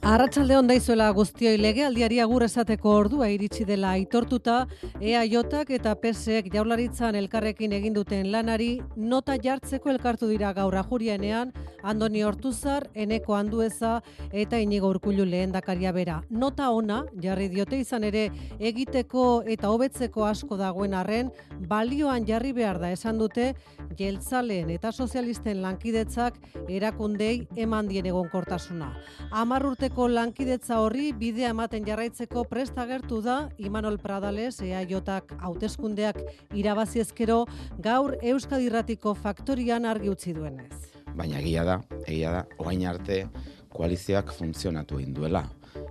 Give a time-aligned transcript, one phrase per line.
[0.00, 4.54] Arratsalde on daizuela guztioi legealdiari agur esateko ordua iritsi dela aitortuta
[4.96, 12.22] EAJak eta PSek jaularitzan elkarrekin egin duten lanari nota jartzeko elkartu dira gaur ajurianean Andoni
[12.22, 14.00] Hortuzar, Eneko Andueza
[14.32, 16.22] eta Inigo Urkullu lehendakaria bera.
[16.30, 21.30] Nota ona jarri diote izan ere egiteko eta hobetzeko asko dagoen arren
[21.68, 23.54] balioan jarri behar da esan dute
[23.98, 28.94] jeltzaleen eta sozialisten lankidetzak erakundei eman dien egonkortasuna.
[29.30, 36.20] Hamar urteko lankidetza horri bidea ematen jarraitzeko prest agertu da Imanol Pradales EAJak hauteskundeak
[36.54, 37.46] irabazi ezkero
[37.82, 40.70] gaur Euskadi Irratiko faktorian argi utzi duenez.
[41.16, 43.26] Baina egia da, egia da, orain arte
[43.74, 45.42] koalizioak funtzionatu egin duela.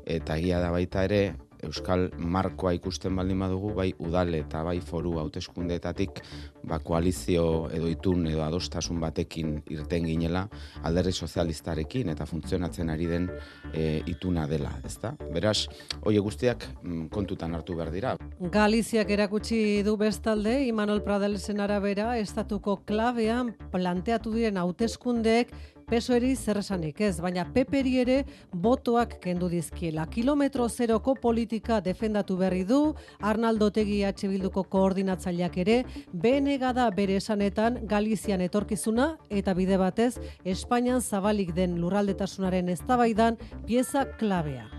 [0.05, 5.17] Eta egia da baita ere, euskal markoa ikusten baldin badugu, bai udale eta bai foru
[5.19, 6.21] hauteskundeetatik
[6.69, 10.45] ba koalizio edo itun edo adostasun batekin irten ginela
[10.83, 13.29] alderri sozialistarekin eta funtzionatzen ari den
[13.73, 15.15] e, ituna dela, ezta?
[15.33, 15.67] Beraz,
[16.03, 18.15] hoe guztiak mm, kontutan hartu behar dira.
[18.51, 25.53] Galiziak erakutsi du bestalde, Imanol Pradelesen arabera, estatuko klabean planteatu diren hauteskundeek
[25.89, 28.17] pesoeri zer esanik ez, baina peperi ere
[28.53, 30.05] botoak kendu dizkiela.
[30.13, 34.29] Kilometro zeroko politika defendatu berri du, Arnaldo Tegi H.
[34.29, 35.79] Bilduko koordinatzaileak ere,
[36.13, 40.13] BNG da bere esanetan Galizian etorkizuna eta bide batez
[40.45, 44.69] Espainian zabalik den lurraldetasunaren eztabaidan pieza klabea.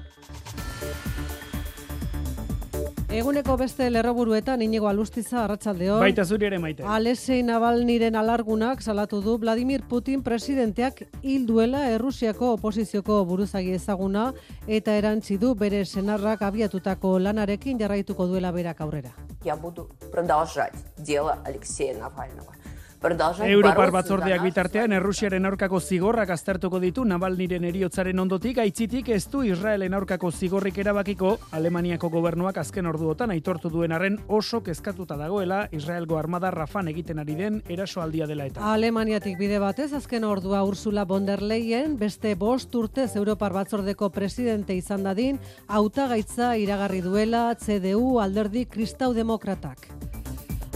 [3.09, 5.99] Eguneko beste lerroburuetan inigo alustiza arratsaldeon.
[6.03, 6.83] Baita zuri ere maite.
[6.83, 14.31] Alesei Navalniren alargunak salatu du Vladimir Putin presidenteak hil duela Errusiako oposizioko buruzagi ezaguna
[14.67, 19.13] eta erantzi du bere senarrak abiatutako lanarekin jarraituko duela berak aurrera.
[19.43, 22.53] Я буду продолжать дело Алексея Навального.
[23.00, 29.94] Europar batzordeak bitartean Errusiaren aurkako zigorrak aztertuko ditu Navalniren eriotzaren ondotik aitzitik ez du Israelen
[29.96, 36.50] aurkako zigorrik erabakiko Alemaniako gobernuak azken orduotan aitortu duen arren oso kezkatuta dagoela Israelgo armada
[36.50, 38.68] Rafan egiten ari den erasoaldia dela eta.
[38.74, 44.76] Alemaniatik bide batez azken ordua Ursula von der Leyen beste bost urtez Europar batzordeko presidente
[44.76, 49.88] izan dadin hautagaitza iragarri duela CDU alderdi kristau demokratak.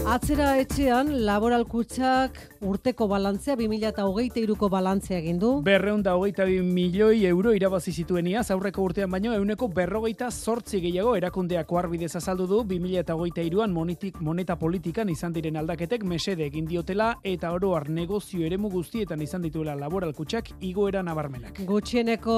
[0.03, 2.35] Atzera etxean, laboral kutsak
[2.65, 5.51] urteko balantzea, 2008ko balantzea egin du.
[5.65, 11.15] Berreunda hogeita bi milioi euro irabazi zituen iaz, aurreko urtean baino, euneko berrogeita sortzi gehiago
[11.15, 17.51] erakundeak arbidez azaldu du, 2008an monetik, moneta politikan izan diren aldaketek mesede egin diotela, eta
[17.55, 21.63] oroar negozio eremu guztietan izan dituela laboral kutsak igoera nabarmenak.
[21.65, 22.37] Gutxieneko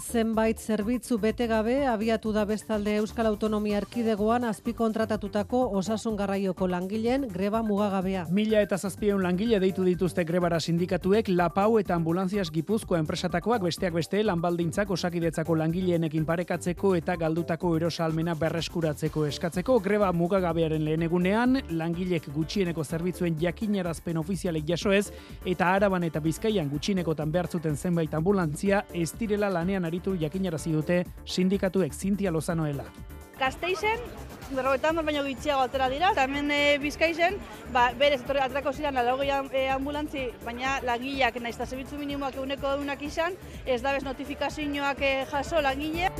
[0.00, 7.62] zenbait zerbitzu bete gabe, abiatu da bestalde Euskal Autonomia Erkidegoan azpikontratatutako osasun garraioko langileen greba
[7.62, 8.26] mugagabea.
[8.30, 14.20] Mila eta zazpieun langile deitu dituzte grebara sindikatuek Lapau eta Ambulantzias Gipuzkoa enpresatakoak besteak beste
[14.22, 22.84] lanbaldintzak osakidetzako langileenekin parekatzeko eta galdutako erosalmena berreskuratzeko eskatzeko greba mugagabearen lehen egunean langilek gutxieneko
[22.84, 25.12] zerbitzuen jakinarazpen ofizialek jaso ez
[25.46, 31.94] eta araban eta bizkaian gutxienekotan behartzuten zenbait ambulantzia ez direla lanean aritu jakinarazi dute sindikatuek
[31.94, 32.84] Zintia Lozanoela.
[33.42, 33.98] Gasteizen,
[34.54, 37.40] berrogetan baino gitxiago atera dira, eta hemen e, bizkaizen,
[37.74, 42.76] ba, berez etorri atrako ziren alaugoi e, ambulantzi, baina langileak nahiz eta zebitzu minimoak eguneko
[42.76, 43.34] egunak izan,
[43.66, 46.12] ez dabez notifikazioak e, jaso langile.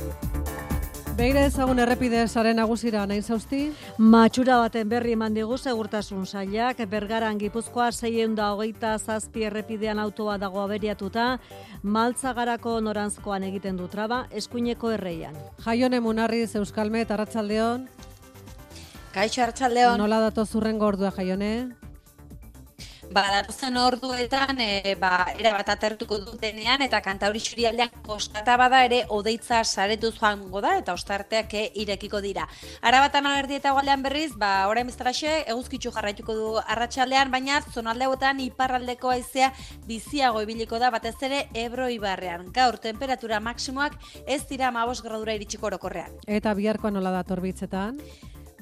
[1.13, 3.59] Begira ezagun errepide saren nagusira nahi zauzti?
[4.01, 10.39] Matxura baten berri eman digu segurtasun sailak, bergaran gipuzkoa zeien da hogeita zazpi errepidean autoa
[10.41, 11.27] dago aberiatuta,
[11.83, 15.37] maltzagarako norantzkoan egiten du traba, eskuineko erreian.
[15.67, 17.85] Jaione Munarriz Euskalmet, Arratsaldeon.
[19.13, 20.01] Kaixo Arratsaldeon.
[20.01, 21.53] Nola dato zurren gordua Jaione?
[23.11, 29.03] Ba, datozen orduetan, e, ba, era bat atertuko dutenean, eta kantauri xurialdean kostata bada ere
[29.13, 32.47] odeitza saretu joango da, eta ostarteak e, irekiko dira.
[32.81, 39.13] Arabatan alerdi eta gualdean berriz, ba, orain biztaraxe, eguzkitzu jarraituko du arratsaldean, baina zonaldeotan iparraldeko
[39.13, 39.51] aizea
[39.87, 42.49] biziago ibiliko da, batez ere Ebro Ibarrean.
[42.55, 46.21] Gaur, temperatura maksimoak ez dira mabos gradura iritsiko orokorrean.
[46.27, 47.99] Eta biharkoa nola dator bitzetan?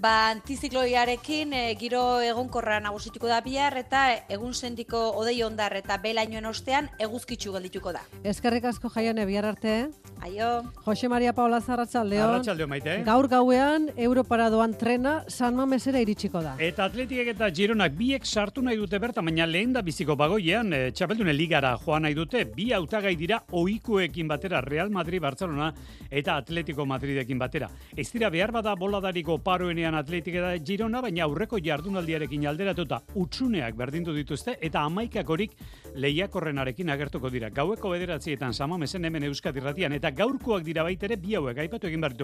[0.01, 4.00] Ba, antizikloiarekin e, giro egonkorra nagusituko da bihar eta
[4.33, 8.01] egun sendiko odei ondar eta belainoen ostean eguzkitzu geldituko da.
[8.25, 9.75] Eskerrik asko jaione bihar arte.
[10.25, 10.48] Aio.
[10.86, 12.31] Jose Maria Paula Zarratxaldeon.
[12.31, 12.95] Arratxaldeon maite.
[13.06, 16.56] Gaur gauean Europara doan trena San Mamesera iritsiko da.
[16.57, 20.81] Eta atletikek eta Gironak biek sartu nahi dute berta, baina lehen da biziko bagoian, e,
[20.97, 25.71] txapeldune ligara joan nahi dute, bi hautagai dira ohikoekin batera Real Madrid, Barcelona
[26.09, 27.69] eta Atletico Madridekin batera.
[27.95, 33.76] Ez dira behar bada boladariko paroenean igandean atletik eta Girona, baina aurreko jardunaldiarekin alderatuta utsuneak
[33.76, 35.52] berdindu dituzte eta amaikak horik
[35.96, 37.50] lehiakorrenarekin agertuko dira.
[37.50, 42.02] Gaueko bederatzietan sama mesen hemen Euskadi Ratian eta gaurkoak dira baitere bi hauek aipatu egin
[42.02, 42.16] behar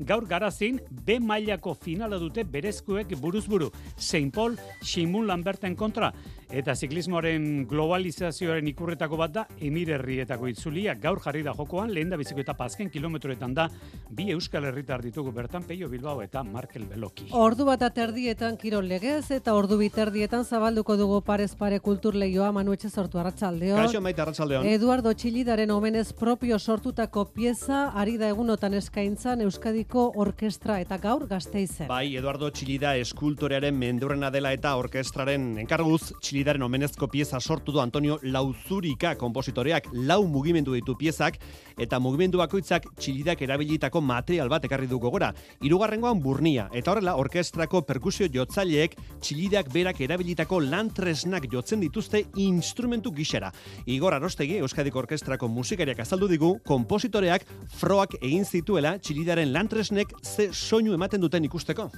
[0.00, 3.70] Gaur garazin, B mailako finala dute berezkoek buruzburu.
[3.96, 6.12] Saint Paul, Shimun Lamberten kontra.
[6.52, 12.40] Eta ziklismoaren globalizazioaren ikurretako bat da emirerrietako itzulia gaur jarri da jokoan lehen da biziko
[12.40, 13.68] eta pazken kilometroetan da
[14.10, 17.26] bi euskal herritar ditugu bertan Peio Bilbao eta Markel Beloki.
[17.34, 22.90] Ordu bat aterdietan kirol legez eta ordu biterdietan zabalduko dugu parez pare kultur lehioa manuetxe
[22.90, 23.80] sortu arratsaldeon.
[23.80, 24.66] Kaixo maite arratsaldeon.
[24.70, 31.88] Eduardo Txilidaren omenez propio sortutako pieza ari da egunotan eskaintzan Euskadiko Orkestra eta gaur gazteizen.
[31.90, 38.20] Bai, Eduardo Txilida eskultorearen mendurrena dela eta orkestraren enkarguz Txilidaren omenezko pieza sortu du Antonio
[38.22, 41.40] Lauzurika kompositoreak lau mugimendu ditu piezak
[41.78, 45.32] eta mugimendu bakoitzak txilidak erabilitako material bat ekarri du gogora.
[45.62, 53.52] Hirugarrengoan burnia eta horrela orkestrako perkusio jotzaileek txilidak berak erabilitako lantresnak jotzen dituzte instrumentu gixera.
[53.86, 57.46] Igor Arostegi Euskadiko Orkestrako musikariak azaldu digu kompositoreak
[57.80, 61.88] froak egin zituela txilidaren lantresnek ze soinu ematen duten ikusteko.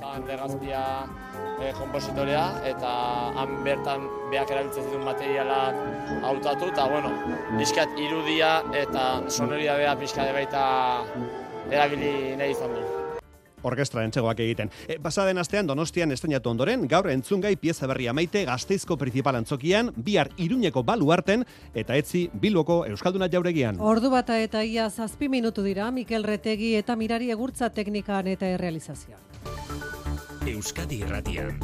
[0.00, 0.24] Zan
[1.60, 2.90] e, kompositorea eta
[3.40, 5.80] han bertan beak erabiltzen zituen materialak
[6.30, 7.12] hautatu eta bueno,
[7.56, 8.52] pixkat irudia
[8.84, 10.62] eta sonoria beha pixkat baita
[11.70, 12.95] erabili nahi izan du.
[13.66, 14.70] Orkestra entzegoak egiten.
[14.86, 20.30] E, pasaden astean Donostian estrenatu ondoren, gaur entzungai pieza berria maite gazteizko principal antzokian, bihar
[20.38, 23.80] iruñeko baluarten eta etzi bilboko Euskalduna jauregian.
[23.80, 29.20] Ordu bata eta ia zazpi minutu dira, Mikel Retegi eta Mirari Egurtza teknikan eta errealizazioan.
[30.46, 31.58] Euskadi Irratian.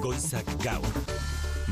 [0.00, 1.13] Goizak gaur.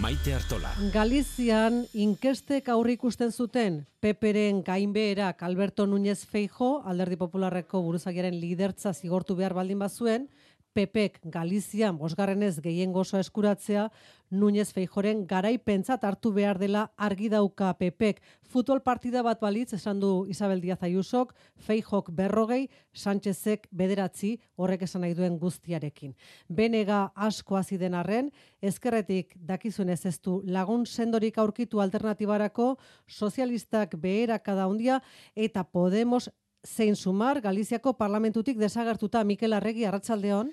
[0.02, 0.72] Maite Artola.
[0.90, 9.36] Galizian inkestek aurri ikusten zuten Peperen gainbeherak Alberto Núñez Feijo, Alderdi Popularreko buruzagiaren lidertza zigortu
[9.38, 10.26] behar baldin bazuen,
[10.72, 13.90] Pepek Galizian bosgarrenez gehien gozoa eskuratzea,
[14.32, 18.22] Núñez Feijoren garaipentzat hartu behar dela argi dauka Pepek.
[18.40, 21.34] Futbol partida bat balitz, esan du Isabel Díaz Ayusok,
[21.66, 26.14] Feijok berrogei, Sánchezek bederatzi, horrek esan nahi duen guztiarekin.
[26.48, 28.32] Benega asko hasi den arren,
[28.62, 35.02] ezkerretik dakizuen ez du lagun sendorik aurkitu alternatibarako, sozialistak beherak handia
[35.36, 36.30] eta Podemos
[36.64, 40.52] zein sumar Galiziako parlamentutik desagertuta Mikel Arregi Arratsaldeon.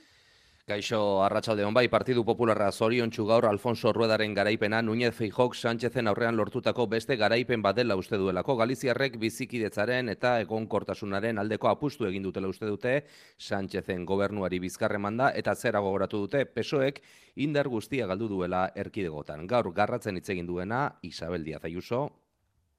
[0.70, 6.86] Kaixo Arratsaldeon bai Partidu Popularra zoriontsu gaur Alfonso Ruedaren garaipena Núñez Feijok Sánchezen aurrean lortutako
[6.86, 12.94] beste garaipen badela uste duelako Galiziarrek bizikidetzaren eta egonkortasunaren aldeko apustu egin dutela uste dute
[13.40, 17.02] Sánchezen gobernuari bizkarre manda eta zera gogoratu dute pesoek
[17.38, 19.48] indar guztia galdu duela erkidegotan.
[19.48, 22.12] Gaur garratzen hitz egin duena Isabel Díaz Ayuso.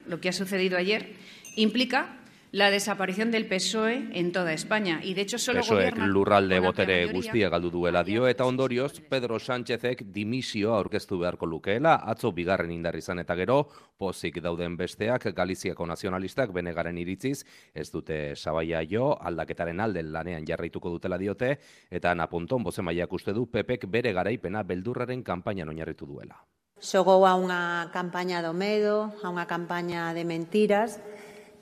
[0.07, 1.11] Lo que ha sucedido ayer
[1.57, 2.07] implica
[2.53, 5.01] la desaparición del PSOE en toda España.
[5.03, 10.03] Y de hecho solo PSOE lurralde botere guztia galdu duela dio eta ondorioz Pedro Sánchezek
[10.07, 16.53] dimisioa aurkeztu beharko lukeela atzo bigarren indar izan eta gero pozik dauden besteak Galiziako nazionalistak
[16.53, 17.45] benegaren iritziz
[17.75, 21.59] ez dute sabaia jo aldaketaren alde lanean jarraituko dutela diote
[21.91, 26.43] eta napunton bozemaiak uste du Pepek bere garaipena beldurraren kanpainan oinarritu duela.
[26.81, 30.97] Xogou a unha campaña do medo, a unha campaña de mentiras,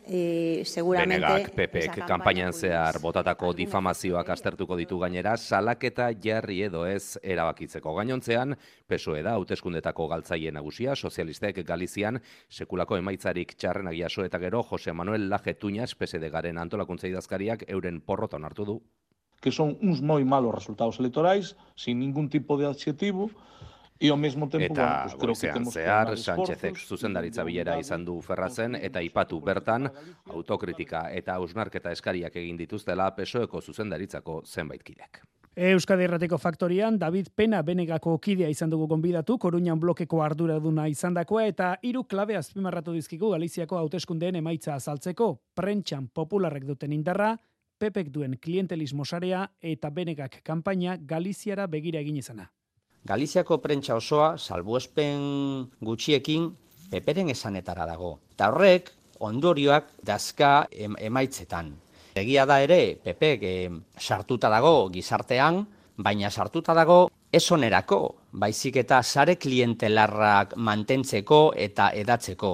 [0.09, 1.21] e, seguramente...
[1.21, 8.57] Benegak, Pepek, kampainan zehar botatako difamazioak astertuko ditu gainera, salaketa jarri edo ez erabakitzeko gainontzean,
[8.89, 15.29] peso da, hauteskundetako galtzaile nagusia, sozialistek Galizian, sekulako emaitzarik txarrenak jaso eta gero, Jose Manuel
[15.29, 18.81] Laje Tuñas, PSD garen antolakuntza idazkariak, euren porroton hartu du.
[19.41, 23.31] Que son uns moi malos resultados electorais, sin ningún tipo de adjetivo,
[24.01, 25.07] E ao mesmo tempo, eta
[25.41, 29.89] temos zehar, Sánchezek zuzendaritza bilera izan du ferrazen eta ipatu bertan
[30.31, 35.19] autokritika eta ausnarketa eskariak egin dituztela pesoeko zuzendaritzako zenbait kidek.
[35.59, 41.49] Euskadi Errateko Faktorian, David Pena Benegako kidea izan dugu gonbidatu, Koruñan blokeko arduraduna izan dakoa,
[41.51, 47.33] eta hiru klabe azpimarratu dizkigu Galiziako hauteskundeen emaitza azaltzeko, prentxan popularrek duten indarra,
[47.79, 52.47] Pepek duen klientelismo sarea eta Benegak kanpaina Galiziara begira egin izana.
[53.09, 55.23] Galiziako prentsa osoa, salbuespen
[55.81, 56.51] gutxiekin,
[56.93, 58.19] peperen esanetara dago.
[58.35, 58.91] Eta horrek,
[59.25, 61.71] ondorioak dazka emaitzetan.
[62.21, 63.55] Egia da ere, pepek e,
[63.97, 65.63] sartuta dago gizartean,
[65.97, 66.99] baina sartuta dago
[67.33, 68.01] esonerako,
[68.45, 72.53] baizik eta sare klientelarrak mantentzeko eta edatzeko.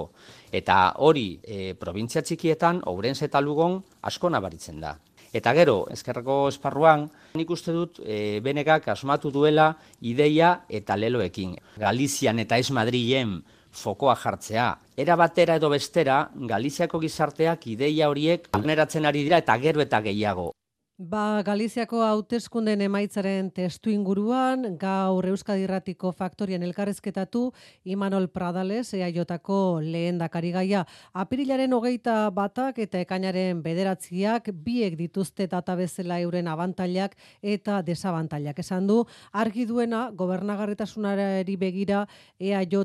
[0.55, 4.95] Eta hori, e, provintzia txikietan, Ourense eta Lugon, asko nabaritzen da.
[5.35, 11.57] Eta gero, ezkerreko esparruan, nik uste dut e, benekak asmatu duela ideia eta leloekin.
[11.81, 13.41] Galizian eta ez Madrilen
[13.75, 14.69] fokoa jartzea.
[14.95, 20.53] Era batera edo bestera, Galiziako gizarteak ideia horiek vulneratzen ari dira eta gero eta gehiago.
[20.95, 27.49] Ba, Galiziako hauteskunden emaitzaren testu inguruan, gaur Euskadi Irratiko faktorien elkarrezketatu,
[27.83, 30.85] Imanol Pradales, EAJotako lehen dakari gaia.
[31.11, 38.63] Apirilaren hogeita batak eta ekainaren bederatziak, biek dituzte data bezala euren abantailak eta desabantailak.
[38.63, 39.01] Esan du,
[39.33, 42.05] argi duena, gobernagarritasunari begira,
[42.39, 42.77] EAJ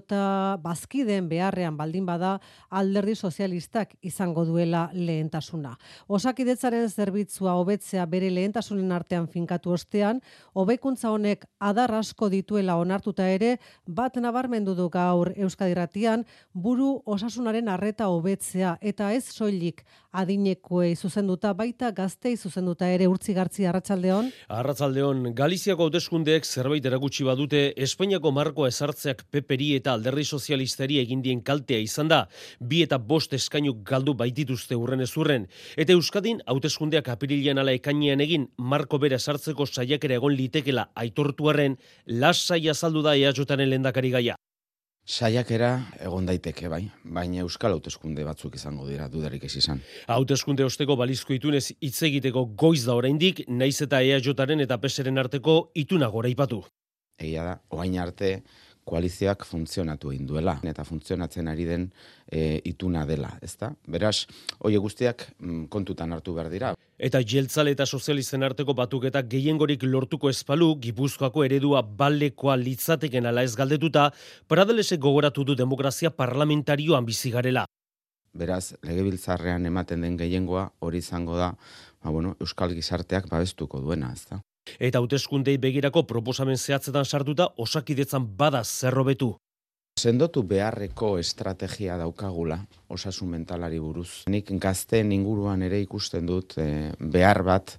[0.58, 2.40] bazkiden beharrean baldin bada,
[2.70, 5.78] alderdi sozialistak izango duela lehentasuna.
[6.08, 10.20] Osakidetzaren zerbitzua hobetzea bere lehentasunen artean finkatu ostean,
[10.54, 18.08] hobekuntza honek adar asko dituela onartuta ere, bat nabarmendu du gaur Euskadiratian, buru osasunaren arreta
[18.08, 24.30] hobetzea eta ez soilik adinekoei zuzenduta baita gaztei zuzenduta ere urtzi gartzi arratsaldeon.
[24.50, 31.78] Arratsaldeon Galiziako hauteskundeek zerbait erakutsi badute Espainiako markoa ezartzeak peperi eta alderri sozialistari egindien kaltea
[31.78, 32.24] izan da.
[32.60, 35.46] Bi eta bost eskainuk galdu baitituzte urren ez urren.
[35.76, 42.66] Eta Euskadin hauteskundeak apirilean ala ekainean egin marko bere sartzeko saiakera egon litekela aitortuaren lasai
[42.68, 44.40] azaldu da eajotaren lendakari gaia.
[45.10, 45.70] Saiakera
[46.06, 49.80] egon daiteke bai, baina euskal hauteskunde batzuk izango dira dudarik ez izan.
[50.06, 55.56] Hauteskunde osteko balizko itunez hitz egiteko goiz da oraindik, naiz eta EAJaren eta PSren arteko
[55.74, 56.60] ituna gora ipatu.
[57.18, 58.30] Egia da, oain arte
[58.84, 61.88] koalizioak funtzionatu egin duela eta funtzionatzen ari den
[62.26, 63.72] e, ituna dela, ezta?
[63.86, 64.26] Beraz,
[64.58, 66.74] hoe guztiak mm, kontutan hartu behar dira.
[67.00, 73.54] Eta jeltzale eta sozialisten arteko batuketak gehiengorik lortuko espalu, Gipuzkoako eredua balekoa litzateken ala ez
[73.56, 74.10] galdetuta,
[74.48, 77.64] paradelesek gogoratu du demokrazia parlamentarioan bizi garela.
[78.36, 81.54] Beraz, legebiltzarrean ematen den gehiengoa hori izango da,
[82.02, 84.42] ba, bueno, Euskal Gizarteak babestuko duena, ezta?
[84.78, 89.34] Eta hauteskundei begirako proposamen zehatzetan sartuta osakidetzan bada zerrobetu.
[90.00, 94.24] Sendotu beharreko estrategia daukagula osasun mentalari buruz.
[94.32, 97.76] Nik gazten inguruan ere ikusten dut eh, behar bat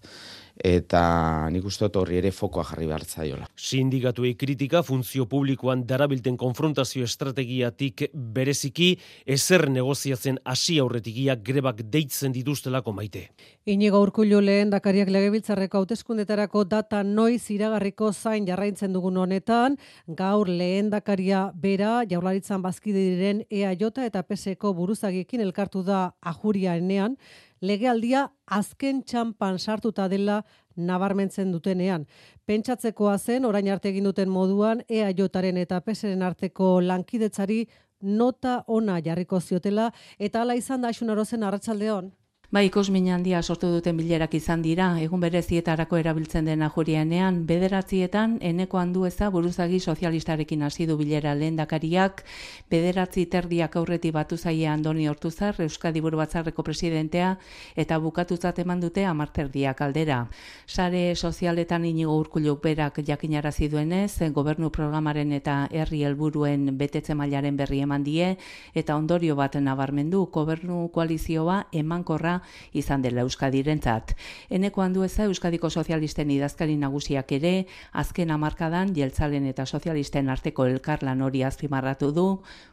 [0.63, 3.48] eta nik uste dut horri ere fokoa jarri behar zaiola.
[3.56, 8.91] Sindikatuei kritika funtzio publikoan darabilten konfrontazio estrategiatik bereziki
[9.25, 13.27] ezer negoziatzen hasi aurretigia grebak deitzen dituztelako maite.
[13.65, 19.77] Inigo urkullu lehen dakariak legebiltzarreko hauteskundetarako data noiz iragarriko zain jarraintzen dugun honetan,
[20.08, 27.18] gaur lehen dakaria bera jaularitzan bazkide diren EAJ eta PSeko buruzagiekin elkartu da ajuria enean,
[27.62, 30.41] legealdia azken txampan sartuta dela
[30.75, 32.08] nabarmentzen dutenean.
[32.46, 37.65] Pentsatzekoa zen, orain arte egin duten moduan, EAJaren eta PSren arteko lankidetzari
[38.01, 42.12] nota ona jarriko ziotela, eta ala izan da asunorozen arratsaldeon.
[42.51, 48.75] Bai, kosmin handia sortu duten bilerak izan dira, egun berezietarako erabiltzen dena jurianean, bederatzietan, eneko
[48.81, 51.31] handu eza buruzagi sozialistarekin hasi du bilera.
[51.34, 52.25] Lehen dakariak,
[52.70, 57.38] bederatzi terdiak aurreti batu zaie Andoni Hortuzar, Euskadi Buru Batzarreko presidentea,
[57.77, 60.20] eta bukatuzat eman dute amarterdiak aldera.
[60.67, 67.79] Sare sozialetan inigo urkuluk berak jakinarazi duenez, gobernu programaren eta herri helburuen betetze mailaren berri
[67.88, 68.36] eman die,
[68.75, 72.41] eta ondorio bat nabarmendu, gobernu koalizioa emankorra
[72.74, 74.16] izan dela Euskadirentzat.
[74.50, 77.54] Eneko handu eza Euskadiko sozialisten idazkari nagusiak ere,
[77.92, 82.28] azken amarkadan jeltzalen eta sozialisten arteko elkarlan hori azpimarratu du,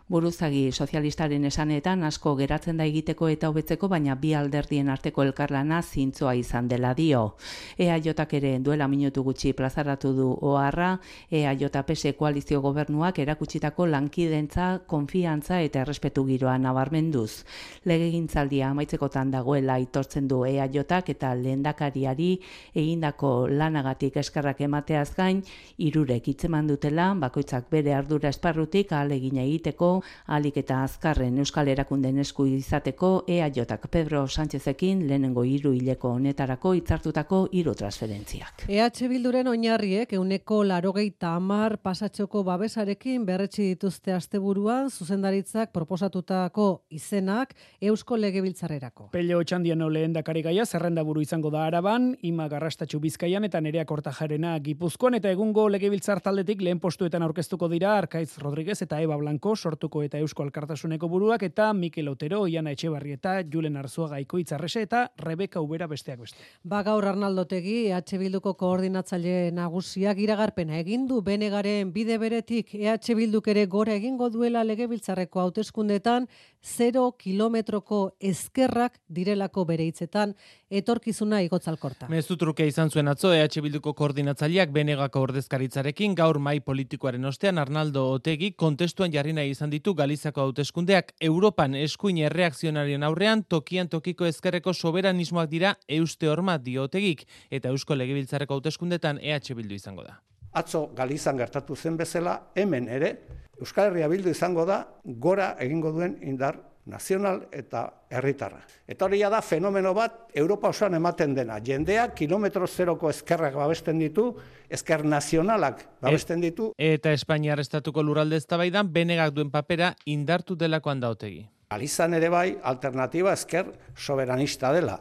[0.09, 6.33] buruzagi sozialistaren esanetan asko geratzen da egiteko eta hobetzeko baina bi alderdien arteko elkarlana zintzoa
[6.35, 7.35] izan dela dio.
[7.77, 10.95] EAJak ere duela minutu gutxi plazaratu du oharra,
[11.31, 17.45] EAJPS koalizio gobernuak erakutsitako lankidentza, konfiantza eta errespetu giroa nabarmenduz.
[17.85, 22.31] Legegintzaldia amaitzekotan dagoela aitortzen du EAJak eta lehendakariari
[22.75, 25.45] egindako lanagatik eskarrak emateaz gain,
[25.77, 32.47] irurek itzeman dutela, bakoitzak bere ardura esparrutik ahalegina egiteko alik eta azkarren Euskal Erakunden esku
[32.47, 38.65] izateko EAJak Pedro Sánchezekin lehenengo hiru hileko honetarako hitzartutako hiru transferentziak.
[38.69, 48.17] EH Bilduren oinarriek euneko larogeita amar pasatxoko babesarekin berretsi dituzte asteburuan zuzendaritzak proposatutako izenak Eusko
[48.17, 49.09] Legebiltzarrerako.
[49.13, 53.85] Pello Txandiano lehen dakari gaia, zerrenda buru izango da araban, ima garrastatxu bizkaian eta nerea
[53.89, 59.55] kortajarena gipuzkoan eta egungo Legebiltzar taldetik lehen postuetan aurkeztuko dira Arkaiz Rodríguez eta Eba Blanco
[59.57, 65.11] sortu Estatuko eta Eusko Alkartasuneko buruak eta Mikel Otero, Iana Etxebarrieta, Julen Arzuaga Ikoitzarrese eta
[65.17, 66.37] Rebeka Ubera besteak beste.
[66.63, 73.49] Ba gaur Arnaldotegi EH Bilduko koordinatzaile nagusiak iragarpena egin du benegaren bide beretik EH Bilduk
[73.49, 76.29] ere gora egingo duela legebiltzarreko hauteskundetan
[76.65, 80.35] 0 kilometroko eskerrak direlako bere hitzetan
[80.71, 82.09] etorkizuna igotzalkorta.
[82.11, 88.05] Mezu truke izan zuen atzo EH Bilduko koordinatzaileak benegako ordezkaritzarekin gaur mai politikoaren ostean Arnaldo
[88.13, 94.75] Otegi kontestuan jarri nahi izan ditu Galizako hauteskundeak Europan eskuin erreakzionarien aurrean tokian tokiko ezkerreko
[94.75, 100.19] soberanismoak dira euste horma diotegik eta Eusko Legebiltzarreko hauteskundetan EH Bildu izango da.
[100.59, 103.13] Atzo Galizan gertatu zen bezala, hemen ere,
[103.59, 108.61] Euskal Herria Bildu izango da gora egingo duen indar nazional eta herritarra.
[108.89, 111.59] Eta hori da fenomeno bat Europa osoan ematen dena.
[111.61, 114.31] Jendeak kilometro zeroko ezkerrak babesten ditu,
[114.71, 116.73] ezker nazionalak babesten ditu.
[116.79, 121.45] Eta Espainiar estatuko lurralde eztabaidan benegak duen papera indartu delako handautegi.
[121.71, 124.99] Alizan ere bai alternatiba ezker soberanista dela.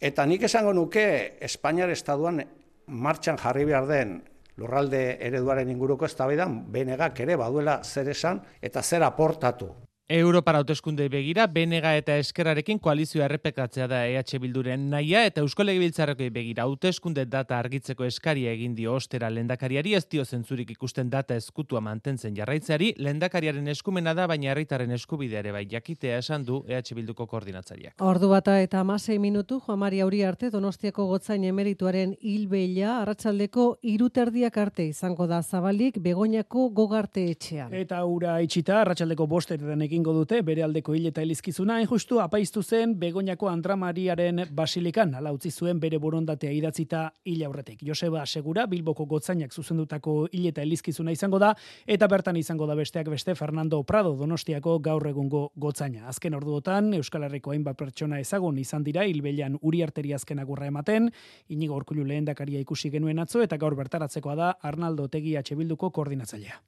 [0.00, 2.44] Eta nik esango nuke Espainiar estatuan
[2.86, 4.20] martxan jarri behar den
[4.56, 9.70] lurralde ereduaren inguruko eztabaidan benegak ere baduela zer esan eta zer aportatu.
[10.08, 16.26] Europara hauteskunde begira, Benega eta Eskerrarekin koalizioa errepekatzea da EH Bilduren naia eta Eusko Legebiltzarreko
[16.34, 21.80] begira hauteskunde data argitzeko eskaria egin dio ostera lendakariari ez dio zentzurik ikusten data eskutua
[21.80, 27.26] mantentzen jarraitzeari, lendakariaren eskumena da baina herritarren eskubidea ere bai jakitea esan du EH Bilduko
[27.30, 27.94] koordinatzaileak.
[28.02, 34.58] Ordu bata eta amasei minutu, Juan Maria Uri arte, Donostiako gotzain emerituaren hilbeila, arratsaldeko iruterdiak
[34.58, 37.72] arte izango da zabalik, begoñako gogarte etxean.
[37.72, 42.94] Eta ura itxita, arratsaldeko bostetan egingo dute bere aldeko hil eta elizkizuna, justu apaiztu zen
[43.00, 47.82] Begoñako Andramariaren basilikan, ala utzi zuen bere borondatea idatzita hil aurretik.
[47.84, 51.52] Joseba Segura, Bilboko gotzainak zuzendutako hil eta elizkizuna izango da,
[51.86, 56.06] eta bertan izango da besteak beste Fernando Prado Donostiako gaur egungo gotzaina.
[56.08, 61.12] Azken orduotan, Euskal Herriko hainbat pertsona ezagun izan dira, hilbeilan uri arteri azken agurra ematen,
[61.48, 66.62] inigo orkulu lehen dakaria ikusi genuen atzo, eta gaur bertaratzekoa da Arnaldo Tegi Bilduko koordinatzailea.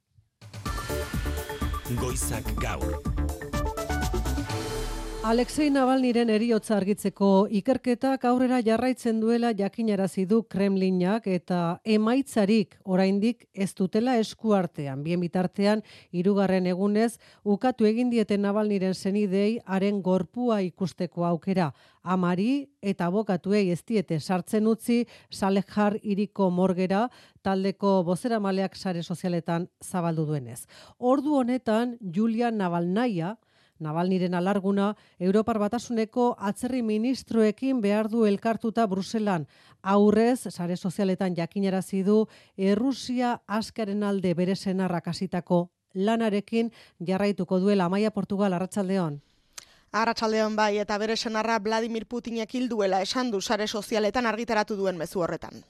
[1.93, 3.01] Goizak gaur.
[5.25, 7.27] Alexei Navalniren eriotza argitzeko
[7.57, 11.61] ikerketak aurrera jarraitzen duela jakinarazi du Kremlinak eta
[11.95, 15.01] emaitzarik oraindik ez dutela eskuartean.
[15.01, 15.81] Bien bitartean,
[16.13, 21.71] hirugarren egunez, ukatu egin dieten Navalniren zenidei haren gorpua ikusteko aukera.
[22.03, 27.07] Amari eta bokatuei ez diete sartzen utzi Salejar iriko morgera
[27.41, 30.67] taldeko bozera maleak sare sozialetan zabaldu duenez.
[30.99, 33.33] Ordu honetan, Julia Navalnaia,
[33.80, 39.46] Navalniren alarguna, Europar Batasuneko atzerri ministroekin behar du elkartuta Bruselan.
[39.82, 46.70] Aurrez, sare sozialetan jakinarazi du, Errusia askaren alde bere senarrak hasitako lanarekin
[47.06, 49.20] jarraituko duela Amaia Portugal Arratsaldeon.
[49.92, 55.20] Arratsaldeon bai eta bere senarra Vladimir Putinek hilduela esan du sare sozialetan argitaratu duen mezu
[55.20, 55.64] horretan.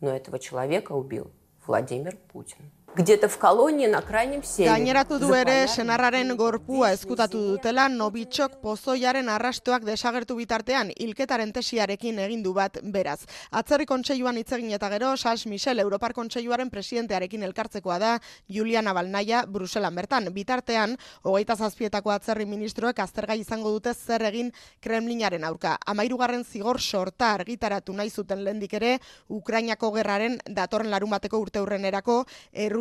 [0.00, 1.30] No этого человека убил
[1.66, 4.70] Владимир Путин где-то в колонии на крайнем севере.
[4.70, 12.42] Gaineratu du ere senarraren gorpua ezkutatu dutela Novichok pozoiaren arrastoak desagertu bitartean hilketaren tesiarekin egin
[12.42, 13.20] du bat beraz.
[13.50, 19.44] Atzerri kontseiluan hitz egin eta gero Sas Michel Europar kontseiluaren presidentearekin elkartzekoa da Juliana Balnaia
[19.46, 20.28] Bruselan bertan.
[20.34, 25.76] Bitartean, hogeita zazpietako atzerri ministroek aztergai izango dute zer egin Kremlinaren aurka.
[25.86, 32.24] Amairugarren zigor sorta argitaratu nahi zuten lendik ere Ukrainako gerraren datorren larun bateko urte hurrenerako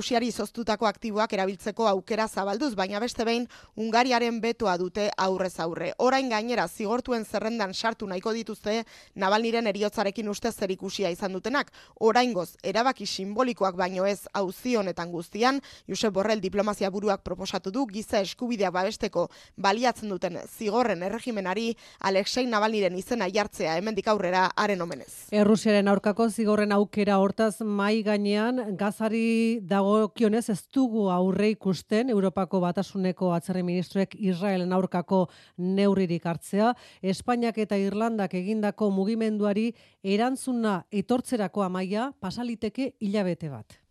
[0.04, 3.46] Errusiari zoztutako aktiboak erabiltzeko aukera zabalduz, baina beste behin
[3.80, 5.94] Ungariaren betoa dute aurrez aurre.
[5.96, 8.82] Orain gainera zigortuen zerrendan sartu nahiko dituzte
[9.16, 11.70] Navalniren eriotzarekin uste zer ikusia izan dutenak.
[12.00, 18.20] Oraingoz erabaki simbolikoak baino ez auzi honetan guztian, Josep Borrell diplomazia buruak proposatu du giza
[18.20, 25.30] eskubidea babesteko baliatzen duten zigorren erregimenari Alexei Navalniren izena jartzea hemendik aurrera haren omenez.
[25.32, 32.60] Errusiaren aurkako zigorren aukera hortaz mai gainean gazari dago dagokionez ez dugu aurre ikusten Europako
[32.64, 35.26] batasuneko atzerri ministroek Israelen aurkako
[35.58, 39.70] neurririk hartzea, Espainiak eta Irlandak egindako mugimenduari
[40.02, 43.83] erantzuna etortzerako amaia pasaliteke hilabete bat.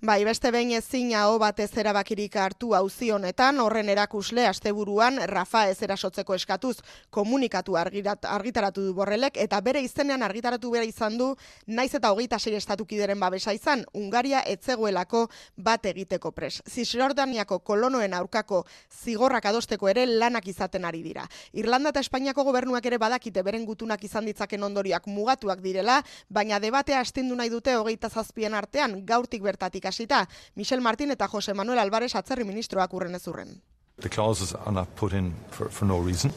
[0.00, 5.82] Bai, beste behin ezin hau batez erabakirik hartu auzi honetan, horren erakusle asteburuan Rafa ez
[5.82, 6.76] erasotzeko eskatuz
[7.10, 11.32] komunikatu argirat, argitaratu du borrelek, eta bere izenean argitaratu bera izan du,
[11.66, 16.60] naiz eta hogeita sei estatukideren babesa izan, Ungaria etzegoelako bat egiteko pres.
[16.68, 18.64] Zisjordaniako kolonoen aurkako
[19.02, 21.26] zigorrak adosteko ere lanak izaten ari dira.
[21.52, 27.00] Irlanda eta Espainiako gobernuak ere badakite beren gutunak izan ditzaken ondoriak mugatuak direla, baina debatea
[27.00, 32.14] astindu nahi dute hogeita zazpien artean, gaurtik bertatik hasita, Michel Martin eta Jose Manuel Alvarez
[32.16, 33.60] atzerri ministroak urren ez urren.
[34.00, 36.30] The clauses are not put in for, for no reason,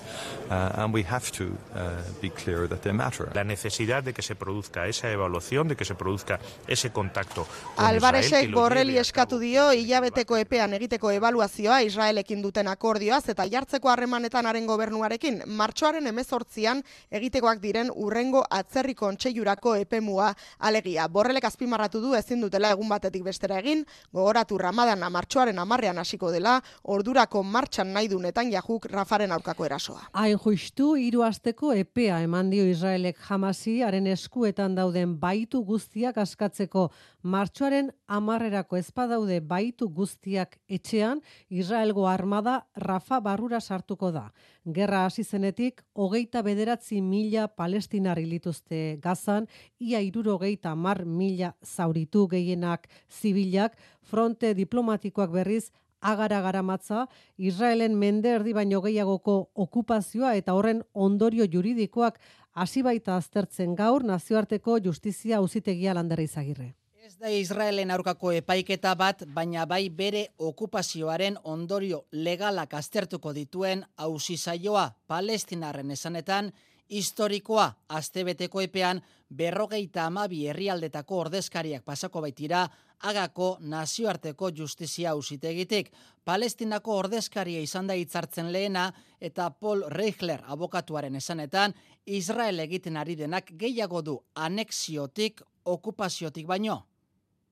[0.49, 3.29] uh, and we have to uh, be clear that they matter.
[3.35, 7.45] La necesidad de que se produzca esa evaluación, de que se produzca ese contacto
[7.75, 13.93] con Alvarezek Israel, borreli eskatu dio hilabeteko epean egiteko ebaluazioa Israelekin duten akordioaz eta jartzeko
[13.93, 21.07] harremanetan haren gobernuarekin martxoaren emezortzian egitekoak diren urrengo atzerri kontseiurako epemua alegia.
[21.07, 26.57] Borrelek azpimarratu du ezin dutela egun batetik bestera egin, gogoratu ramadan martxoaren amarrean hasiko dela,
[26.81, 30.05] ordurako martxan nahi du Netanyahu Rafaren aurkako erasoa.
[30.15, 36.87] Hain justu, hiru asteko epea eman dio Israelek jamasi, haren eskuetan dauden baitu guztiak askatzeko
[37.23, 44.29] martxoaren amarrerako ezpadaude baitu guztiak etxean, Israelgo armada Rafa barrura sartuko da.
[44.65, 49.47] Gerra hasi zenetik, hogeita bederatzi mila palestinar lituzte gazan,
[49.79, 58.53] ia irurogeita mar mila zauritu gehienak zibilak, fronte diplomatikoak berriz agara garamatza, Israelen mende erdi
[58.53, 62.19] baino gehiagoko okupazioa eta horren ondorio juridikoak
[62.53, 66.73] hasi baita aztertzen gaur nazioarteko justizia auzitegia landera izagirre.
[67.01, 74.37] Ez da Israelen aurkako epaiketa bat, baina bai bere okupazioaren ondorio legalak aztertuko dituen auzi
[74.37, 76.51] saioa Palestinarren esanetan
[76.91, 79.01] historikoa astebeteko epean
[79.37, 82.65] berrogeita amabi herrialdetako ordezkariak pasako baitira
[82.99, 85.91] agako nazioarteko justizia ausitegitik.
[86.25, 91.73] Palestinako ordezkaria izan da hitzartzen lehena eta Paul Reichler abokatuaren esanetan
[92.05, 96.83] Israel egiten ari denak gehiago du anexiotik okupaziotik baino.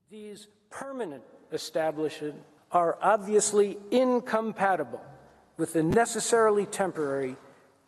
[0.10, 5.02] These permanent establishments are obviously incompatible
[5.58, 7.36] with the necessarily temporary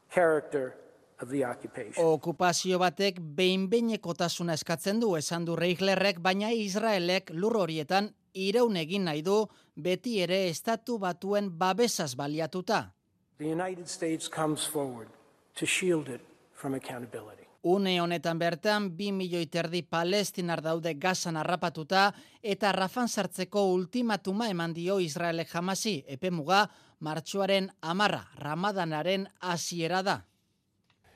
[0.09, 0.80] character
[1.21, 2.05] of the occupation.
[2.05, 9.21] Okupazio batek behin-behinekotasuna eskatzen du esan du Reichlerrek, baina Israelek lur horietan iraun egin nahi
[9.25, 12.91] du beti ere estatu batuen babesaz baliatuta.
[13.37, 15.09] The United States comes forward
[15.55, 16.21] to shield it
[16.53, 17.47] from accountability.
[17.63, 22.07] Une honetan bertan, bi milioi terdi palestinar daude gazan harrapatuta
[22.41, 26.63] eta rafan sartzeko ultimatuma eman dio Israelek jamasi, epemuga,
[26.99, 30.23] martxoaren amarra, ramadanaren hasiera da.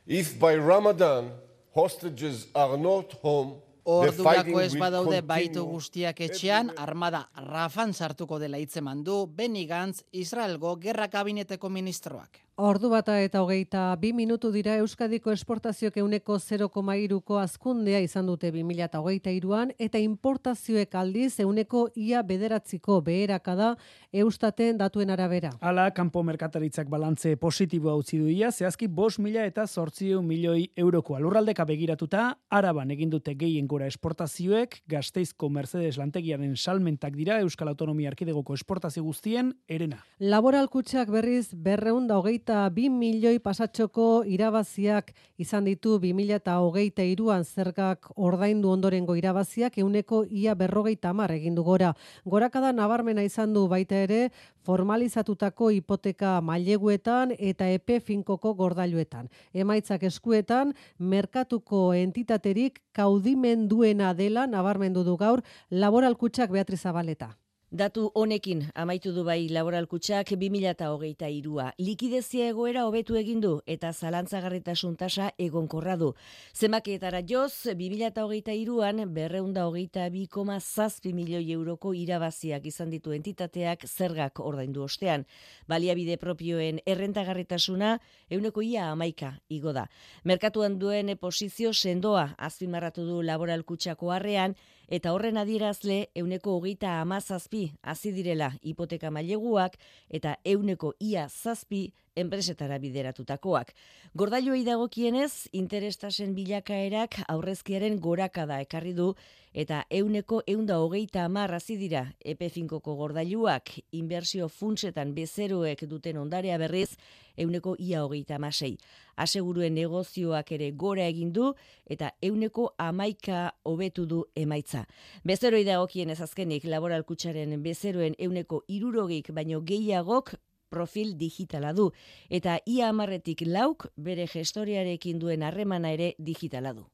[0.08, 1.32] If by Ramadan
[1.74, 9.04] hostages are not home, Ordurako ez badaude baitu guztiak etxean, armada rafan sartuko dela hitzeman
[9.06, 12.45] du Benny Gantz, Israelgo gerra kabineteko ministroak.
[12.56, 19.34] Ordu bata eta hogeita bi minutu dira Euskadiko esportazioek euneko 0,iruko azkundea izan dute 2008
[19.36, 23.74] iruan eta importazioek aldiz euneko ia bederatziko beherakada
[24.14, 25.50] eustaten datuen arabera.
[25.60, 31.66] Hala, kanpo merkataritzak balantze positiboa utzi duia, zehazki bos mila eta sortzieu milioi euroko alurraldeka
[31.68, 38.56] begiratuta, araban egin dute gehien gora esportazioek, gazteizko Mercedes lantegiaren salmentak dira Euskal Autonomia Arkidegoko
[38.56, 40.00] esportazio guztien erena.
[40.24, 47.02] Laboral kutxak berriz berreun da hogeita bi milioi pasatxoko irabaziak izan ditu 2000 eta hogeita
[47.02, 51.96] iruan zergak ordaindu ondorengo irabaziak euneko ia berrogeita amar egindu gora.
[52.24, 54.30] Gorakada nabarmena izan du baita ere
[54.64, 59.28] formalizatutako hipoteka maileguetan eta epe finkoko gordailuetan.
[59.54, 67.36] Emaitzak eskuetan, merkatuko entitaterik kaudimenduena dela nabarmendu du gaur laboral kutxak Beatriz Zabaleta.
[67.76, 71.66] Datu honekin amaitu du bai laboral kutxak 2008a irua.
[71.76, 76.14] Likidezia egoera hobetu egin du eta zalantzagarritasun tasa egonkorra du.
[76.56, 83.84] Zemakietara joz, 2008a iruan berreunda hogeita bi koma zazpi milioi euroko irabaziak izan ditu entitateak
[83.90, 85.26] zergak ordaindu ostean.
[85.68, 87.98] Baliabide propioen errentagarritasuna
[88.30, 89.90] euneko ia amaika igo da.
[90.24, 94.56] Merkatuan duen posizio sendoa azpimarratu du laboral kutxako harrean
[94.88, 99.78] eta horren adierazle euneko hogeita amazazpi hasi direla hipoteka maileguak
[100.10, 103.74] eta euneko ia zazpi enpresetara bideratutakoak.
[104.16, 109.14] Gordailuei dagokienez, interestasen bilakaerak aurrezkiaren gorakada ekarri du
[109.56, 116.58] eta euneko eunda hogeita amar hasi dira epe finkoko gordailuak inbertsio funtsetan bezeroek duten ondarea
[116.60, 116.98] berriz
[117.38, 118.76] euneko ia hogeita amasei.
[119.16, 121.54] Aseguruen negozioak ere gora egin du
[121.86, 124.86] eta euneko amaika hobetu du emaitza.
[125.24, 130.36] Bezeroi dagokienez azkenik laboral kutxaren bezeroen euneko irurogik baino gehiagok
[130.70, 131.92] profil digitala du
[132.30, 136.86] eta ia amarretik lauk bere gestoriarekin duen harremana ere digitala du.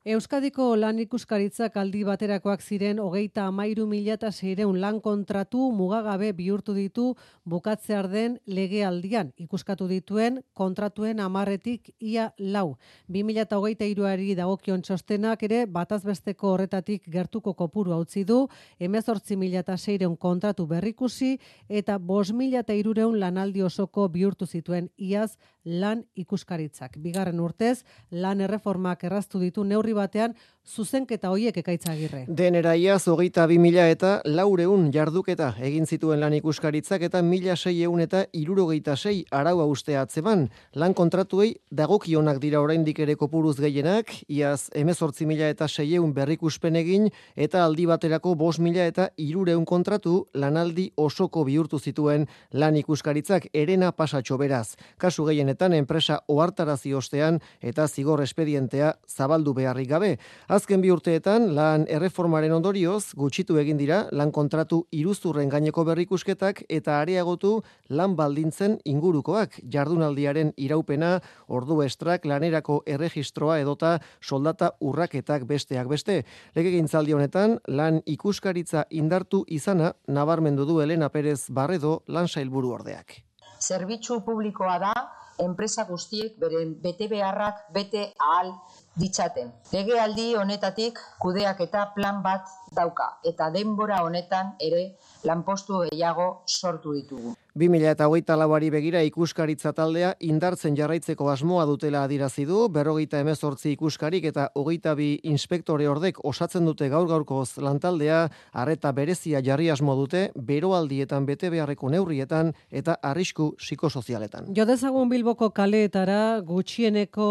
[0.00, 6.72] Euskadiko lan ikuskaritzak aldi baterakoak ziren hogeita amairu mila eta zeireun lan kontratu mugagabe bihurtu
[6.72, 9.34] ditu bukatzear den legealdian.
[9.36, 12.78] Ikuskatu dituen kontratuen amarretik ia lau.
[13.08, 19.60] 2000 eta hogeita iruari dagokion txostenak ere batazbesteko horretatik gertuko kopuru hautzi du, emezortzi mila
[19.60, 21.36] eta zeireun kontratu berrikusi
[21.68, 26.96] eta bos mila eta irureun lanaldi osoko bihurtu zituen iaz lan ikuskaritzak.
[26.96, 30.34] Bigarren urtez, lan erreformak erraztu ditu neurri batean
[30.66, 32.24] zuzenketa hoiek ekaitzagirre.
[32.28, 37.82] Denera iaz, hogeita bi mila eta laureun jarduketa egin zituen lan ikuskaritzak eta mila sei
[37.82, 40.48] eun eta irurogeita sei araua uste atzeban.
[40.74, 46.76] Lan kontratuei dagokionak dira oraindik ere kopuruz gehienak, iaz emezortzi mila eta sei eun berrikuspen
[46.76, 53.48] egin eta aldi baterako bos mila eta irureun kontratu lanaldi osoko bihurtu zituen lan ikuskaritzak
[53.54, 54.76] erena pasatxo beraz.
[54.98, 60.16] Kasu gehienetan enpresa ohartarazi ostean eta zigor espedientea zabaldu beharrik gabe.
[60.50, 66.96] Azken bi urteetan, lan erreformaren ondorioz, gutxitu egin dira, lan kontratu iruzurren gaineko berrikusketak eta
[67.04, 67.52] areagotu
[67.94, 71.12] lan baldintzen ingurukoak, jardunaldiaren iraupena,
[71.46, 76.18] ordu estrak, lanerako erregistroa edota soldata urraketak besteak beste.
[76.58, 83.20] Lege gintzaldi honetan, lan ikuskaritza indartu izana, nabarmendu du Elena Perez Barredo lan sailburu ordeak.
[83.60, 84.92] Zerbitzu publikoa da,
[85.38, 88.56] enpresa guztiek beren bete beharrak bete ahal
[89.00, 89.52] ditzaten.
[89.72, 97.34] Legealdi honetatik kudeak eta plan bat dauka eta denbora honetan ere lanpostu gehiago sortu ditugu.
[97.58, 104.48] 2008 lauari begira ikuskaritza taldea indartzen jarraitzeko asmoa dutela adirazi du, berrogeita emezortzi ikuskarik eta
[104.54, 111.26] hogeita bi inspektore ordek osatzen dute gaur gaurkoz lantaldea, arreta berezia jarri asmo dute, beroaldietan
[111.26, 114.54] bete beharreko neurrietan eta arrisku psikosozialetan.
[114.54, 117.30] Jo dezagun Bilboko kaleetara gutxieneko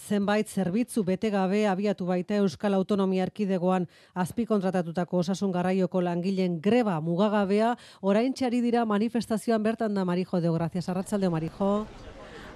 [0.00, 7.00] zenbait zerbitzu bete gabe abiatu baita Euskal Autonomia Erkidegoan azpi kontratatutako osasun garraioko langileen greba
[7.00, 11.86] mugagabea orain txari dira manifestazioan bertan da Marijo de Gracias Arratsalde Marijo.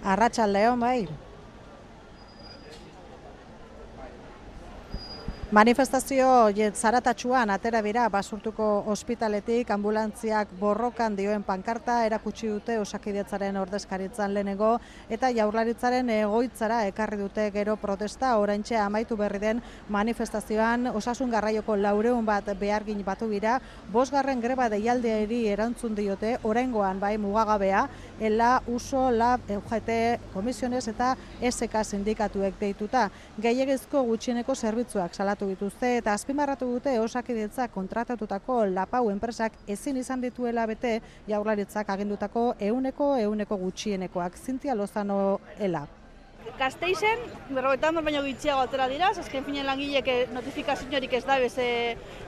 [0.04, 1.08] Arratsaldeon bai
[5.54, 6.26] Manifestazio
[6.74, 14.72] zaratatxuan atera bira basurtuko ospitaletik ambulantziak borrokan dioen pankarta erakutsi dute osakidetzaren ordezkaritzan lehenengo
[15.16, 18.32] eta jaurlaritzaren egoitzara ekarri dute gero protesta.
[18.42, 23.60] Oraintxe amaitu berri den manifestazioan osasun garraioko laureun bat behargin batu bira
[23.92, 27.84] bosgarren greba deialdeari erantzun diote oraingoan bai mugagabea
[28.18, 30.02] ela uso lab UGT
[30.34, 33.06] komisiones eta SK sindikatuek deituta.
[33.38, 40.66] Gehiegizko gutxieneko zerbitzuak salatu dituzte eta azpimarratu dute osakidetza kontratatutako lapau enpresak ezin izan dituela
[40.66, 44.36] bete jaurlaritzak agindutako euneko euneko gutxienekoak.
[44.36, 45.86] Zintia Lozano ela.
[46.58, 47.18] Gasteizen,
[47.50, 51.66] berrogeita hamar baino gitxiago atera dira, azken finen langilek eh, notifikazioarik ez da beze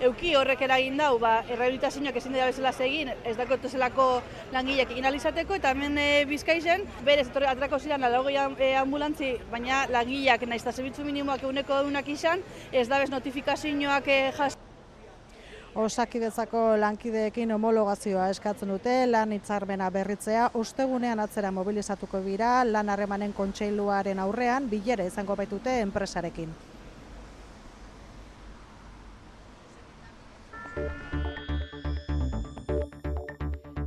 [0.08, 4.08] euki horrek eragin dau, ba, errehabilitazioak ezin dira bezala egin, ez dako zelako
[4.52, 9.86] langilek egin alizateko, eta hemen e, bizkaizen, berez, etorri atrako ziren alagoi e, ambulantzi, baina
[9.92, 14.20] langileak nahiz zerbitzu minimoak eguneko egunak izan, ez da bez notifikazioak e,
[15.76, 24.22] Osakidetzako lankideekin homologazioa eskatzen dute, lan hitzarmena berritzea, ostegunean atzera mobilizatuko bira, lan harremanen kontseiluaren
[24.24, 26.56] aurrean, bilere izango baitute enpresarekin.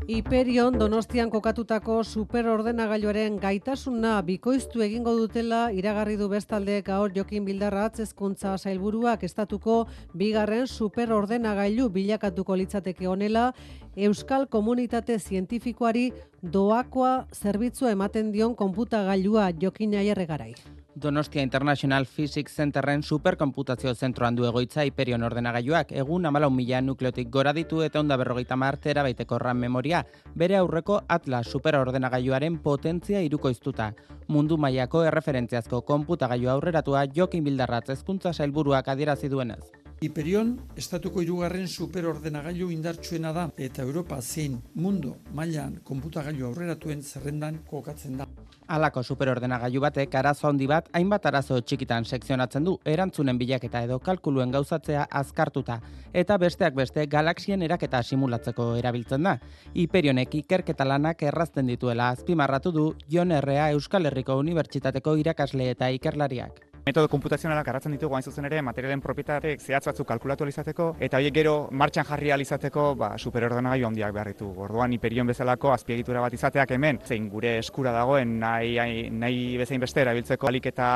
[0.10, 8.56] Iperion Donostian kokatutako superordenagailuaren gaitasuna bikoiztu egingo dutela iragarri du bestalde gaur Jokin Bildarratz hezkuntza
[8.58, 9.76] sailburuak estatuko
[10.18, 13.52] bigarren superordenagailu bilakatuko litzateke honela
[13.98, 16.12] Euskal Komunitate Zientifikoari
[16.54, 20.54] doakoa zerbitzua ematen dion konputagailua Jokin Aierregarai.
[21.02, 27.54] Donostia International Physics Centerren superkomputazio zentroan du egoitza Hyperion ordenagailuak egun 14 mila nukleotik gora
[27.54, 33.94] ditu eta onda berrogeita martera baiteko RAM memoria, bere aurreko Atlas superordenagailuaren potentzia irukoiztuta.
[34.28, 39.89] Mundu mailako erreferentziazko konputagailu aurreratua Jokin Bildarratz hezkuntza sailburuak adierazi duenez.
[40.00, 48.16] Hyperion estatuko hirugarren superordenagailu indartsuena da eta Europa zein mundu mailan konputagailu aurreratuen zerrendan kokatzen
[48.22, 48.28] da.
[48.70, 54.56] Alako superordenagailu batek arazo handi bat hainbat arazo txikitan sekzionatzen du erantzunen bilaketa edo kalkuluen
[54.56, 55.82] gauzatzea azkartuta
[56.14, 59.36] eta besteak beste galaxien eraketa simulatzeko erabiltzen da.
[59.76, 66.69] Hiperionek ikerketa lanak errazten dituela azpimarratu du Jon Errea Euskal Herriko Unibertsitateko irakasle eta ikerlariak.
[66.86, 71.36] Metodo komputazionalak garratzen ditugu hain zuzen ere materialen propietateek zehatz batzuk kalkulatu alizateko eta horiek
[71.36, 74.48] gero martxan jarri alizateko ba, superordenagailu handiak behar ditu.
[74.66, 80.02] Orduan hiperion bezalako azpiegitura bat izateak hemen, zein gure eskura dagoen nahi, nahi bezain beste
[80.02, 80.90] erabiltzeko alik eta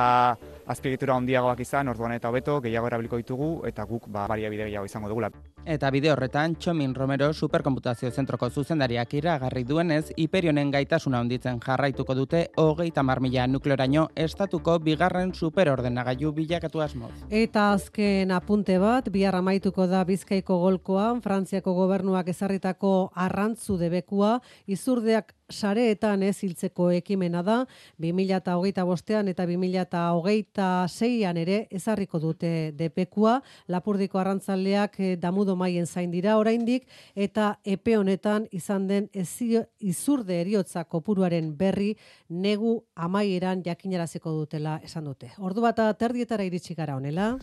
[0.66, 5.12] azpiegitura handiagoak izan, orduan eta hobeto gehiago erabiliko ditugu eta guk ba, bide gehiago izango
[5.12, 5.30] dugula.
[5.66, 12.48] Eta bide horretan, Txomin Romero Superkomputazio Zentroko zuzendariak iragarri duenez, Hiperionen gaitasuna handitzen jarraituko dute
[12.58, 15.32] hogeita marmila nukleoraino estatuko bigarren
[15.74, 17.12] superordenagailu bilakatu asmoz.
[17.30, 25.34] Eta azken apunte bat, bihar amaituko da Bizkaiko golkoan, Frantziako gobernuak ezarritako arrantzu debekua, izurdeak
[25.54, 27.60] sareetan ez hiltzeko ekimena da
[28.02, 36.38] 2025 bostean eta 2026an ere ezarriko dute depekua Lapurdiko arrantzaleak eh, damudo maien zain dira
[36.38, 41.94] oraindik eta epe honetan izan den ezio, izurde eriotza kopuruaren berri
[42.30, 45.32] negu amaieran jakinaraziko dutela esan dute.
[45.40, 47.38] Ordu bata terdietara iritsi gara honela.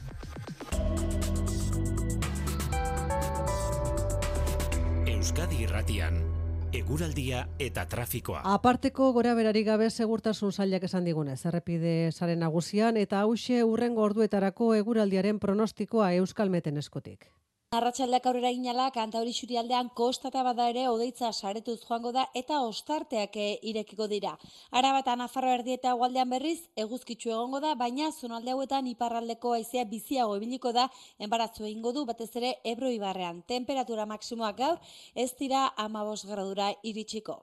[5.06, 6.29] Euskadi Irratian
[6.72, 8.42] eguraldia eta trafikoa.
[8.46, 14.74] Aparteko gora berari gabe segurtasun zailak esan digunez, errepide saren nagusian eta hause urrengo orduetarako
[14.78, 17.30] eguraldiaren pronostikoa Euskalmeten eskotik.
[17.78, 23.36] Arratxaldeak aurrera inala, kanta hori xurialdean kostata bada ere odeitza saretuz joango da eta ostarteak
[23.42, 24.32] eh, irekiko dira.
[24.80, 30.34] Arabata Nafarro erdi eta gualdean berriz, eguzkitzu egongo da, baina zonalde hauetan iparraldeko aizea biziago
[30.40, 30.88] ebiliko da,
[31.28, 33.44] enbaratzu egingo du, batez ere ebro ibarrean.
[33.54, 34.82] Temperatura maksimoak gaur,
[35.14, 37.38] ez dira amabos gradura iritsiko.